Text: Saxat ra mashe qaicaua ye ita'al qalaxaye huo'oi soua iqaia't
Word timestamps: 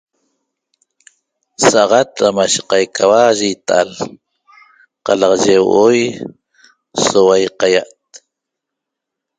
Saxat 1.69 2.09
ra 2.21 2.29
mashe 2.37 2.61
qaicaua 2.69 3.23
ye 3.39 3.47
ita'al 3.55 3.89
qalaxaye 5.05 5.59
huo'oi 5.65 6.03
soua 7.07 7.35
iqaia't 7.47 8.09